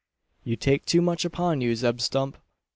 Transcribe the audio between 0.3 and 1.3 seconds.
"You take too much